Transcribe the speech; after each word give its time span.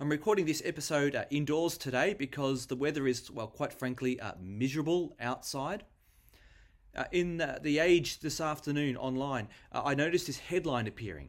I'm 0.00 0.08
recording 0.08 0.46
this 0.46 0.62
episode 0.64 1.14
uh, 1.14 1.26
indoors 1.28 1.76
today 1.76 2.14
because 2.14 2.64
the 2.64 2.74
weather 2.74 3.06
is, 3.06 3.30
well, 3.30 3.48
quite 3.48 3.70
frankly, 3.70 4.18
uh, 4.18 4.32
miserable 4.40 5.14
outside. 5.20 5.84
Uh, 6.96 7.04
in 7.12 7.38
uh, 7.38 7.58
the 7.60 7.80
Age 7.80 8.20
this 8.20 8.40
afternoon 8.40 8.96
online, 8.96 9.48
uh, 9.72 9.82
I 9.84 9.94
noticed 9.94 10.26
this 10.26 10.38
headline 10.38 10.86
appearing, 10.86 11.28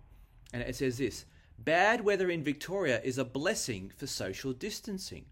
and 0.53 0.63
it 0.63 0.73
says 0.77 0.97
this 0.97 1.25
Bad 1.59 2.05
weather 2.05 2.29
in 2.29 2.45
Victoria 2.45 3.01
is 3.03 3.17
a 3.17 3.25
blessing 3.25 3.91
for 3.97 4.07
social 4.07 4.53
distancing. 4.53 5.25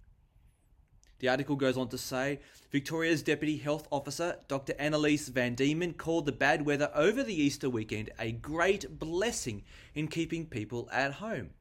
The 1.20 1.30
article 1.30 1.56
goes 1.56 1.78
on 1.78 1.88
to 1.90 1.98
say 1.98 2.42
Victoria's 2.74 3.24
Deputy 3.24 3.56
Health 3.56 3.88
Officer, 3.90 4.36
Dr. 4.50 4.74
Annaliese 4.74 5.30
Van 5.30 5.56
Diemen, 5.56 5.94
called 5.94 6.26
the 6.26 6.34
bad 6.34 6.66
weather 6.66 6.92
over 6.94 7.24
the 7.24 7.42
Easter 7.42 7.70
weekend 7.70 8.10
a 8.20 8.34
great 8.34 9.00
blessing 9.00 9.64
in 9.96 10.10
keeping 10.10 10.46
people 10.46 10.90
at 10.92 11.14
home. 11.14 11.52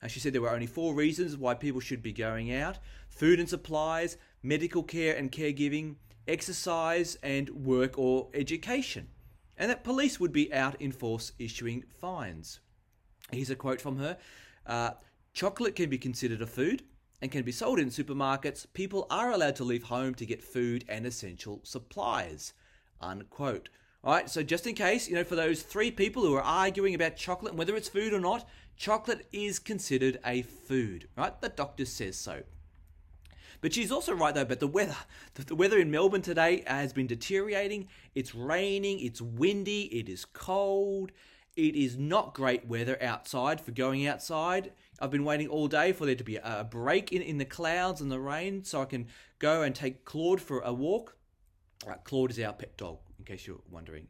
And 0.00 0.10
she 0.10 0.20
said 0.20 0.32
there 0.32 0.42
were 0.42 0.50
only 0.50 0.66
four 0.66 0.94
reasons 0.94 1.36
why 1.36 1.54
people 1.54 1.80
should 1.80 2.02
be 2.02 2.12
going 2.12 2.54
out 2.54 2.78
food 3.08 3.40
and 3.40 3.48
supplies, 3.48 4.16
medical 4.42 4.82
care 4.82 5.16
and 5.16 5.32
caregiving, 5.32 5.96
exercise, 6.26 7.16
and 7.22 7.50
work 7.50 7.98
or 7.98 8.28
education. 8.32 9.08
And 9.56 9.70
that 9.70 9.82
police 9.82 10.20
would 10.20 10.32
be 10.32 10.52
out 10.52 10.80
in 10.80 10.92
force 10.92 11.32
issuing 11.38 11.84
fines. 12.00 12.60
Here's 13.32 13.50
a 13.50 13.56
quote 13.56 13.80
from 13.80 13.98
her 13.98 14.16
uh, 14.66 14.90
Chocolate 15.32 15.74
can 15.74 15.90
be 15.90 15.98
considered 15.98 16.42
a 16.42 16.46
food 16.46 16.84
and 17.20 17.30
can 17.30 17.42
be 17.42 17.52
sold 17.52 17.78
in 17.78 17.88
supermarkets. 17.88 18.66
People 18.72 19.06
are 19.10 19.32
allowed 19.32 19.56
to 19.56 19.64
leave 19.64 19.84
home 19.84 20.14
to 20.14 20.26
get 20.26 20.42
food 20.42 20.84
and 20.88 21.06
essential 21.06 21.60
supplies. 21.64 22.54
Unquote. 23.00 23.68
All 24.08 24.14
right, 24.14 24.30
so 24.30 24.42
just 24.42 24.66
in 24.66 24.74
case, 24.74 25.06
you 25.06 25.14
know, 25.14 25.22
for 25.22 25.36
those 25.36 25.60
three 25.60 25.90
people 25.90 26.22
who 26.22 26.34
are 26.34 26.42
arguing 26.42 26.94
about 26.94 27.16
chocolate 27.16 27.52
and 27.52 27.58
whether 27.58 27.76
it's 27.76 27.90
food 27.90 28.14
or 28.14 28.20
not, 28.20 28.48
chocolate 28.74 29.26
is 29.32 29.58
considered 29.58 30.18
a 30.24 30.40
food, 30.40 31.08
right? 31.14 31.38
The 31.38 31.50
doctor 31.50 31.84
says 31.84 32.16
so. 32.16 32.42
But 33.60 33.74
she's 33.74 33.92
also 33.92 34.14
right 34.14 34.34
though 34.34 34.40
about 34.40 34.60
the 34.60 34.66
weather. 34.66 34.96
The 35.34 35.54
weather 35.54 35.78
in 35.78 35.90
Melbourne 35.90 36.22
today 36.22 36.64
has 36.66 36.94
been 36.94 37.06
deteriorating. 37.06 37.88
It's 38.14 38.34
raining, 38.34 39.00
it's 39.00 39.20
windy, 39.20 39.82
it 39.94 40.08
is 40.08 40.24
cold. 40.24 41.12
It 41.54 41.76
is 41.76 41.98
not 41.98 42.32
great 42.32 42.66
weather 42.66 42.96
outside 43.02 43.60
for 43.60 43.72
going 43.72 44.06
outside. 44.06 44.72
I've 45.02 45.10
been 45.10 45.24
waiting 45.26 45.48
all 45.48 45.68
day 45.68 45.92
for 45.92 46.06
there 46.06 46.14
to 46.14 46.24
be 46.24 46.36
a 46.36 46.64
break 46.64 47.12
in, 47.12 47.20
in 47.20 47.36
the 47.36 47.44
clouds 47.44 48.00
and 48.00 48.10
the 48.10 48.20
rain 48.20 48.64
so 48.64 48.80
I 48.80 48.86
can 48.86 49.08
go 49.38 49.60
and 49.60 49.74
take 49.74 50.06
Claude 50.06 50.40
for 50.40 50.60
a 50.60 50.72
walk. 50.72 51.18
Uh, 51.86 51.96
Claude 52.04 52.30
is 52.30 52.40
our 52.40 52.54
pet 52.54 52.74
dog, 52.78 53.00
case 53.28 53.46
you're 53.46 53.60
wondering. 53.70 54.08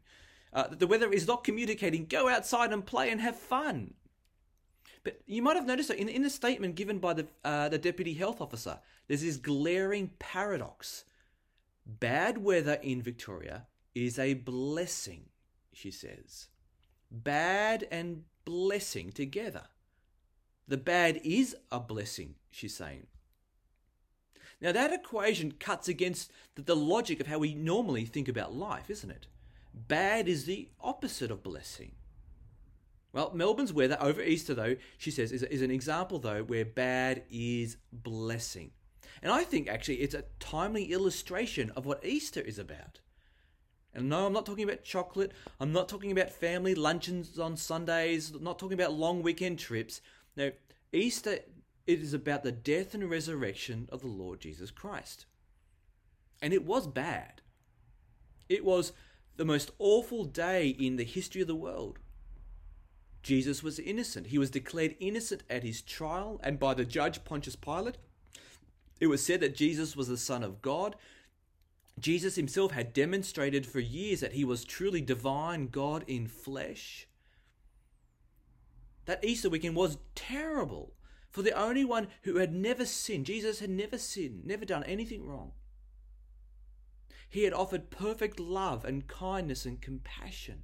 Uh, 0.51 0.67
the 0.67 0.87
weather 0.87 1.11
is 1.11 1.27
not 1.27 1.43
communicating. 1.43 2.05
Go 2.05 2.27
outside 2.27 2.73
and 2.73 2.85
play 2.85 3.11
and 3.11 3.21
have 3.21 3.35
fun. 3.35 3.93
But 5.03 5.21
you 5.25 5.41
might 5.41 5.55
have 5.55 5.67
noticed 5.67 5.89
that 5.89 5.99
in, 5.99 6.09
in 6.09 6.23
the 6.23 6.29
statement 6.29 6.75
given 6.75 6.99
by 6.99 7.13
the, 7.13 7.27
uh, 7.43 7.69
the 7.69 7.77
deputy 7.77 8.13
health 8.13 8.41
officer, 8.41 8.79
there's 9.07 9.21
this 9.21 9.37
glaring 9.37 10.11
paradox. 10.19 11.05
Bad 11.85 12.39
weather 12.39 12.79
in 12.81 13.01
Victoria 13.01 13.67
is 13.95 14.19
a 14.19 14.33
blessing, 14.33 15.25
she 15.73 15.91
says 15.91 16.49
bad 17.11 17.87
and 17.91 18.23
blessing 18.45 19.11
together. 19.11 19.63
The 20.67 20.77
bad 20.77 21.19
is 21.23 21.55
a 21.71 21.79
blessing, 21.79 22.35
she's 22.51 22.75
saying. 22.75 23.07
Now, 24.61 24.71
that 24.71 24.93
equation 24.93 25.53
cuts 25.53 25.87
against 25.87 26.31
the 26.55 26.75
logic 26.75 27.19
of 27.19 27.27
how 27.27 27.39
we 27.39 27.53
normally 27.53 28.05
think 28.05 28.27
about 28.27 28.53
life, 28.53 28.89
isn't 28.89 29.11
it? 29.11 29.27
Bad 29.73 30.27
is 30.27 30.45
the 30.45 30.69
opposite 30.81 31.31
of 31.31 31.43
blessing. 31.43 31.91
Well, 33.11 33.31
Melbourne's 33.33 33.73
weather 33.73 33.97
over 33.99 34.21
Easter, 34.21 34.53
though, 34.53 34.75
she 34.97 35.11
says, 35.11 35.31
is, 35.31 35.43
is 35.43 35.61
an 35.61 35.71
example, 35.71 36.19
though, 36.19 36.43
where 36.43 36.65
bad 36.65 37.23
is 37.31 37.77
blessing. 37.91 38.71
And 39.21 39.31
I 39.31 39.43
think 39.43 39.67
actually 39.67 39.95
it's 39.95 40.13
a 40.13 40.25
timely 40.39 40.91
illustration 40.91 41.71
of 41.75 41.85
what 41.85 42.05
Easter 42.05 42.41
is 42.41 42.59
about. 42.59 42.99
And 43.93 44.09
no, 44.09 44.27
I'm 44.27 44.33
not 44.33 44.45
talking 44.45 44.63
about 44.63 44.83
chocolate. 44.83 45.31
I'm 45.59 45.73
not 45.73 45.89
talking 45.89 46.11
about 46.11 46.29
family 46.29 46.75
luncheons 46.75 47.39
on 47.39 47.57
Sundays. 47.57 48.31
I'm 48.31 48.43
not 48.43 48.59
talking 48.59 48.79
about 48.79 48.93
long 48.93 49.23
weekend 49.23 49.57
trips. 49.57 50.01
No, 50.37 50.51
Easter 50.93 51.39
it 51.89 52.03
is 52.03 52.13
about 52.13 52.43
the 52.43 52.51
death 52.51 52.93
and 52.93 53.09
resurrection 53.09 53.89
of 53.91 54.01
the 54.01 54.07
Lord 54.07 54.39
Jesus 54.41 54.69
Christ. 54.69 55.25
And 56.39 56.53
it 56.53 56.63
was 56.63 56.85
bad. 56.85 57.41
It 58.47 58.63
was 58.63 58.93
the 59.37 59.45
most 59.45 59.71
awful 59.79 60.23
day 60.23 60.67
in 60.67 60.97
the 60.97 61.03
history 61.03 61.41
of 61.41 61.47
the 61.47 61.55
world. 61.55 61.97
Jesus 63.23 63.63
was 63.63 63.79
innocent. 63.79 64.27
He 64.27 64.37
was 64.37 64.51
declared 64.51 64.97
innocent 64.99 65.41
at 65.49 65.63
his 65.63 65.81
trial 65.81 66.39
and 66.43 66.59
by 66.59 66.75
the 66.75 66.85
judge 66.85 67.23
Pontius 67.23 67.55
Pilate. 67.55 67.97
It 68.99 69.07
was 69.07 69.25
said 69.25 69.39
that 69.39 69.55
Jesus 69.55 69.95
was 69.95 70.07
the 70.07 70.17
Son 70.17 70.43
of 70.43 70.61
God, 70.61 70.95
Jesus 71.99 72.35
himself 72.35 72.71
had 72.71 72.93
demonstrated 72.93 73.65
for 73.65 73.79
years 73.79 74.19
that 74.19 74.33
he 74.33 74.45
was 74.45 74.63
truly 74.63 75.01
divine 75.01 75.67
God 75.67 76.05
in 76.05 76.27
flesh. 76.27 77.07
That 79.05 79.25
Easter 79.25 79.49
weekend 79.49 79.75
was 79.75 79.97
terrible 80.13 80.93
for 81.29 81.41
the 81.41 81.57
only 81.57 81.85
one 81.85 82.07
who 82.23 82.37
had 82.37 82.53
never 82.53 82.85
sinned. 82.85 83.25
Jesus 83.25 83.59
had 83.59 83.69
never 83.69 83.97
sinned, 83.97 84.45
never 84.45 84.65
done 84.65 84.83
anything 84.83 85.25
wrong. 85.25 85.51
He 87.29 87.43
had 87.43 87.53
offered 87.53 87.91
perfect 87.91 88.39
love 88.39 88.83
and 88.83 89.07
kindness 89.07 89.65
and 89.65 89.79
compassion. 89.79 90.63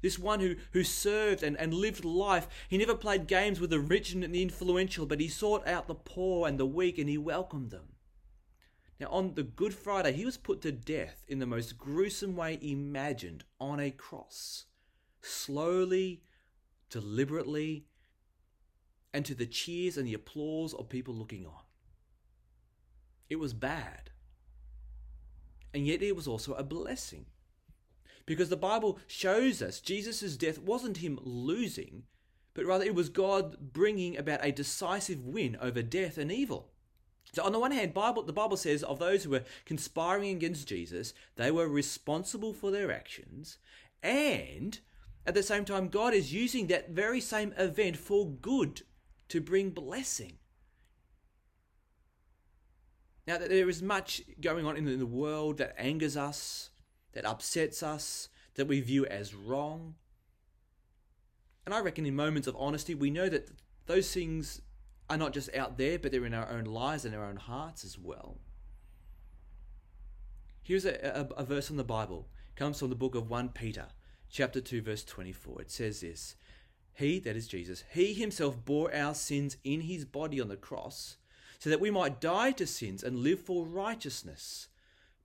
This 0.00 0.18
one 0.18 0.40
who, 0.40 0.56
who 0.72 0.82
served 0.82 1.42
and, 1.42 1.56
and 1.58 1.72
lived 1.72 2.04
life, 2.04 2.48
he 2.68 2.78
never 2.78 2.94
played 2.94 3.28
games 3.28 3.60
with 3.60 3.70
the 3.70 3.78
rich 3.78 4.12
and 4.12 4.22
the 4.22 4.42
influential, 4.42 5.06
but 5.06 5.20
he 5.20 5.28
sought 5.28 5.66
out 5.66 5.86
the 5.86 5.94
poor 5.94 6.48
and 6.48 6.58
the 6.58 6.66
weak 6.66 6.98
and 6.98 7.08
he 7.08 7.18
welcomed 7.18 7.70
them. 7.70 7.92
Now, 8.98 9.08
on 9.10 9.34
the 9.34 9.42
Good 9.42 9.74
Friday, 9.74 10.12
he 10.12 10.24
was 10.24 10.36
put 10.36 10.60
to 10.62 10.72
death 10.72 11.24
in 11.28 11.38
the 11.38 11.46
most 11.46 11.76
gruesome 11.76 12.36
way 12.36 12.58
imagined 12.62 13.44
on 13.60 13.80
a 13.80 13.90
cross. 13.90 14.66
Slowly, 15.20 16.22
deliberately, 16.88 17.86
and 19.12 19.24
to 19.24 19.34
the 19.34 19.46
cheers 19.46 19.96
and 19.96 20.06
the 20.06 20.14
applause 20.14 20.72
of 20.74 20.88
people 20.88 21.14
looking 21.14 21.46
on. 21.46 21.62
It 23.28 23.36
was 23.36 23.54
bad. 23.54 24.10
And 25.74 25.86
yet 25.86 26.02
it 26.02 26.16
was 26.16 26.26
also 26.26 26.54
a 26.54 26.62
blessing. 26.62 27.26
Because 28.26 28.48
the 28.48 28.56
Bible 28.56 28.98
shows 29.06 29.62
us 29.62 29.80
Jesus' 29.80 30.36
death 30.36 30.58
wasn't 30.58 30.98
him 30.98 31.18
losing, 31.22 32.04
but 32.54 32.66
rather 32.66 32.84
it 32.84 32.94
was 32.94 33.08
God 33.08 33.72
bringing 33.72 34.16
about 34.16 34.44
a 34.44 34.52
decisive 34.52 35.24
win 35.24 35.56
over 35.60 35.82
death 35.82 36.18
and 36.18 36.30
evil. 36.30 36.68
So 37.32 37.42
on 37.42 37.52
the 37.52 37.58
one 37.58 37.72
hand, 37.72 37.94
Bible, 37.94 38.22
the 38.22 38.32
Bible 38.32 38.58
says 38.58 38.82
of 38.82 38.98
those 38.98 39.24
who 39.24 39.30
were 39.30 39.44
conspiring 39.64 40.30
against 40.30 40.68
Jesus, 40.68 41.14
they 41.36 41.50
were 41.50 41.68
responsible 41.68 42.52
for 42.52 42.70
their 42.70 42.92
actions, 42.92 43.58
and 44.02 44.78
at 45.24 45.34
the 45.34 45.42
same 45.42 45.64
time, 45.64 45.88
God 45.88 46.14
is 46.14 46.32
using 46.32 46.66
that 46.66 46.90
very 46.90 47.20
same 47.20 47.54
event 47.56 47.96
for 47.96 48.28
good 48.28 48.82
to 49.32 49.40
bring 49.40 49.70
blessing. 49.70 50.34
Now, 53.26 53.38
there 53.38 53.70
is 53.70 53.80
much 53.80 54.20
going 54.42 54.66
on 54.66 54.76
in 54.76 54.98
the 54.98 55.06
world 55.06 55.56
that 55.56 55.74
angers 55.78 56.18
us, 56.18 56.68
that 57.14 57.24
upsets 57.24 57.82
us, 57.82 58.28
that 58.56 58.66
we 58.66 58.82
view 58.82 59.06
as 59.06 59.34
wrong. 59.34 59.94
And 61.64 61.74
I 61.74 61.80
reckon 61.80 62.04
in 62.04 62.14
moments 62.14 62.46
of 62.46 62.54
honesty, 62.58 62.94
we 62.94 63.08
know 63.08 63.30
that 63.30 63.48
those 63.86 64.12
things 64.12 64.60
are 65.08 65.16
not 65.16 65.32
just 65.32 65.54
out 65.54 65.78
there, 65.78 65.98
but 65.98 66.12
they're 66.12 66.26
in 66.26 66.34
our 66.34 66.50
own 66.50 66.64
lives 66.64 67.06
and 67.06 67.14
our 67.14 67.24
own 67.24 67.36
hearts 67.36 67.86
as 67.86 67.98
well. 67.98 68.36
Here's 70.62 70.84
a, 70.84 71.28
a, 71.36 71.40
a 71.40 71.44
verse 71.44 71.68
from 71.68 71.78
the 71.78 71.84
Bible. 71.84 72.28
It 72.50 72.58
comes 72.58 72.78
from 72.78 72.90
the 72.90 72.96
book 72.96 73.14
of 73.14 73.30
1 73.30 73.48
Peter, 73.50 73.86
chapter 74.28 74.60
2, 74.60 74.82
verse 74.82 75.04
24. 75.04 75.62
It 75.62 75.70
says 75.70 76.02
this 76.02 76.36
He, 76.94 77.18
that 77.20 77.36
is 77.36 77.48
Jesus, 77.48 77.84
He 77.92 78.12
Himself 78.14 78.64
bore 78.64 78.94
our 78.94 79.14
sins 79.14 79.56
in 79.64 79.82
His 79.82 80.04
body 80.04 80.40
on 80.40 80.48
the 80.48 80.56
cross, 80.56 81.16
so 81.58 81.70
that 81.70 81.80
we 81.80 81.90
might 81.90 82.20
die 82.20 82.52
to 82.52 82.66
sins 82.66 83.02
and 83.02 83.20
live 83.20 83.40
for 83.40 83.64
righteousness. 83.64 84.68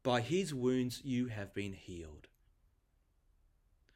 By 0.04 0.22
His 0.22 0.54
wounds 0.54 1.02
you 1.04 1.28
have 1.28 1.54
been 1.54 1.74
healed. 1.74 2.28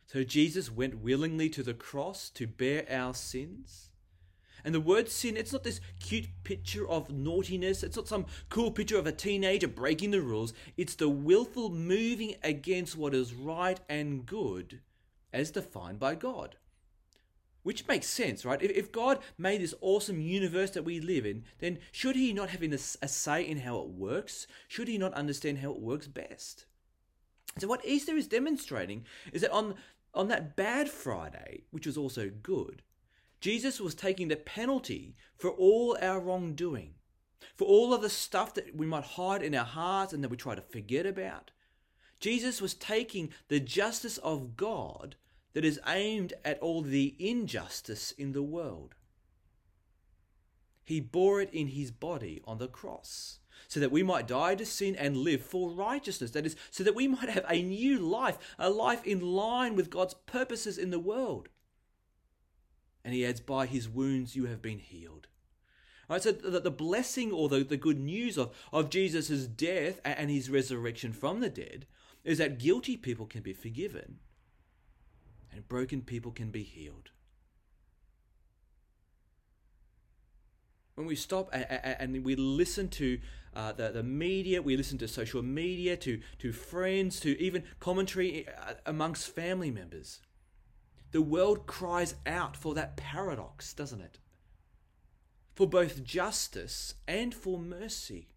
So 0.07 0.25
Jesus 0.25 0.69
went 0.69 0.99
willingly 0.99 1.49
to 1.51 1.63
the 1.63 1.73
cross 1.73 2.29
to 2.31 2.45
bear 2.45 2.85
our 2.89 3.13
sins. 3.13 3.91
And 4.63 4.75
the 4.75 4.81
word 4.81 5.09
sin, 5.09 5.37
it's 5.37 5.53
not 5.53 5.63
this 5.63 5.79
cute 5.99 6.27
picture 6.43 6.87
of 6.87 7.09
naughtiness. 7.09 7.81
It's 7.81 7.95
not 7.95 8.07
some 8.07 8.25
cool 8.49 8.71
picture 8.71 8.97
of 8.97 9.07
a 9.07 9.11
teenager 9.11 9.67
breaking 9.67 10.11
the 10.11 10.21
rules. 10.21 10.53
It's 10.77 10.95
the 10.95 11.09
willful 11.09 11.69
moving 11.69 12.35
against 12.43 12.97
what 12.97 13.15
is 13.15 13.33
right 13.33 13.79
and 13.87 14.25
good 14.25 14.81
as 15.31 15.51
defined 15.51 15.99
by 15.99 16.15
God. 16.15 16.57
Which 17.63 17.87
makes 17.87 18.07
sense, 18.07 18.43
right? 18.43 18.61
If, 18.61 18.91
God 18.91 19.19
made 19.37 19.61
this 19.61 19.75
awesome 19.81 20.19
universe 20.19 20.71
that 20.71 20.83
we 20.83 20.99
live 20.99 21.25
in, 21.25 21.43
then 21.59 21.77
should 21.91 22.15
He 22.15 22.33
not 22.33 22.49
have 22.49 22.63
a 22.63 22.77
say 22.77 23.43
in 23.43 23.59
how 23.59 23.79
it 23.79 23.89
works? 23.89 24.47
Should 24.67 24.87
He 24.87 24.97
not 24.97 25.13
understand 25.13 25.59
how 25.59 25.71
it 25.71 25.79
works 25.79 26.07
best? 26.07 26.65
So, 27.59 27.67
what 27.67 27.85
Easter 27.85 28.15
is 28.15 28.27
demonstrating 28.27 29.05
is 29.31 29.41
that 29.41 29.51
on, 29.51 29.75
on 30.13 30.27
that 30.29 30.55
bad 30.55 30.89
Friday, 30.89 31.63
which 31.69 31.85
was 31.85 31.97
also 31.97 32.31
good, 32.41 32.81
Jesus 33.41 33.79
was 33.79 33.93
taking 33.93 34.27
the 34.27 34.37
penalty 34.37 35.15
for 35.37 35.49
all 35.49 35.97
our 36.01 36.19
wrongdoing, 36.19 36.95
for 37.55 37.65
all 37.65 37.93
of 37.93 38.01
the 38.01 38.09
stuff 38.09 38.53
that 38.55 38.75
we 38.75 38.85
might 38.85 39.03
hide 39.03 39.43
in 39.43 39.53
our 39.53 39.65
hearts 39.65 40.13
and 40.13 40.23
that 40.23 40.29
we 40.29 40.37
try 40.37 40.55
to 40.55 40.61
forget 40.61 41.05
about. 41.05 41.51
Jesus 42.19 42.61
was 42.61 42.75
taking 42.75 43.29
the 43.49 43.59
justice 43.59 44.19
of 44.19 44.55
God 44.55 45.15
that 45.53 45.65
is 45.65 45.79
aimed 45.87 46.33
at 46.45 46.59
all 46.59 46.81
the 46.81 47.15
injustice 47.19 48.11
in 48.11 48.31
the 48.31 48.43
world. 48.43 48.95
He 50.83 50.99
bore 50.99 51.41
it 51.41 51.49
in 51.53 51.67
his 51.67 51.91
body 51.91 52.41
on 52.45 52.57
the 52.57 52.67
cross 52.67 53.39
so 53.67 53.79
that 53.79 53.91
we 53.91 54.03
might 54.03 54.27
die 54.27 54.55
to 54.55 54.65
sin 54.65 54.95
and 54.95 55.15
live 55.15 55.41
for 55.41 55.69
righteousness. 55.69 56.31
That 56.31 56.45
is, 56.45 56.55
so 56.69 56.83
that 56.83 56.95
we 56.95 57.07
might 57.07 57.29
have 57.29 57.45
a 57.47 57.61
new 57.61 57.99
life, 57.99 58.37
a 58.57 58.69
life 58.69 59.05
in 59.05 59.21
line 59.21 59.75
with 59.75 59.89
God's 59.89 60.13
purposes 60.13 60.77
in 60.77 60.89
the 60.89 60.99
world. 60.99 61.49
And 63.03 63.13
he 63.13 63.25
adds, 63.25 63.39
By 63.39 63.65
his 63.65 63.87
wounds 63.87 64.35
you 64.35 64.45
have 64.45 64.61
been 64.61 64.79
healed. 64.79 65.27
Right, 66.09 66.21
so 66.21 66.33
the, 66.33 66.59
the 66.59 66.71
blessing 66.71 67.31
or 67.31 67.47
the, 67.47 67.63
the 67.63 67.77
good 67.77 67.99
news 67.99 68.37
of, 68.37 68.53
of 68.73 68.89
Jesus' 68.89 69.47
death 69.47 70.01
and 70.03 70.29
his 70.29 70.49
resurrection 70.49 71.13
from 71.13 71.39
the 71.39 71.49
dead 71.49 71.85
is 72.25 72.39
that 72.39 72.59
guilty 72.59 72.97
people 72.97 73.25
can 73.25 73.41
be 73.41 73.53
forgiven 73.53 74.19
and 75.51 75.67
broken 75.67 76.01
people 76.01 76.31
can 76.31 76.51
be 76.51 76.63
healed. 76.63 77.11
When 80.95 81.07
we 81.07 81.15
stop 81.15 81.49
and 81.53 82.23
we 82.23 82.35
listen 82.35 82.87
to 82.89 83.19
uh, 83.55 83.71
the, 83.73 83.89
the 83.89 84.03
media, 84.03 84.61
we 84.61 84.77
listen 84.77 84.97
to 84.99 85.07
social 85.07 85.41
media, 85.41 85.97
to, 85.97 86.21
to 86.39 86.51
friends, 86.51 87.19
to 87.21 87.41
even 87.41 87.63
commentary 87.79 88.47
uh, 88.47 88.73
amongst 88.85 89.33
family 89.33 89.71
members, 89.71 90.19
the 91.11 91.21
world 91.21 91.67
cries 91.67 92.15
out 92.25 92.55
for 92.55 92.73
that 92.75 92.95
paradox, 92.95 93.73
doesn't 93.73 94.01
it? 94.01 94.19
For 95.55 95.67
both 95.67 96.03
justice 96.03 96.93
and 97.07 97.33
for 97.33 97.59
mercy. 97.59 98.29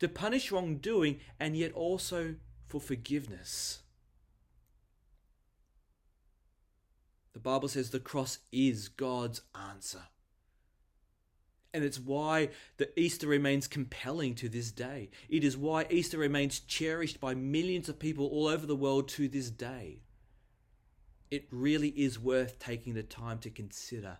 To 0.00 0.08
punish 0.08 0.50
wrongdoing 0.50 1.20
and 1.38 1.56
yet 1.56 1.72
also 1.72 2.34
for 2.66 2.80
forgiveness. 2.80 3.83
The 7.34 7.40
Bible 7.40 7.68
says 7.68 7.90
the 7.90 8.00
cross 8.00 8.38
is 8.50 8.88
God's 8.88 9.42
answer. 9.70 10.04
And 11.74 11.82
it's 11.82 11.98
why 11.98 12.50
the 12.76 12.98
Easter 12.98 13.26
remains 13.26 13.66
compelling 13.66 14.36
to 14.36 14.48
this 14.48 14.70
day. 14.70 15.10
It 15.28 15.42
is 15.42 15.56
why 15.56 15.86
Easter 15.90 16.16
remains 16.18 16.60
cherished 16.60 17.20
by 17.20 17.34
millions 17.34 17.88
of 17.88 17.98
people 17.98 18.26
all 18.28 18.46
over 18.46 18.64
the 18.64 18.76
world 18.76 19.08
to 19.08 19.28
this 19.28 19.50
day. 19.50 20.02
It 21.32 21.48
really 21.50 21.88
is 21.88 22.20
worth 22.20 22.60
taking 22.60 22.94
the 22.94 23.02
time 23.02 23.38
to 23.40 23.50
consider 23.50 24.18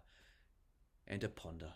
and 1.06 1.20
to 1.20 1.28
ponder. 1.28 1.74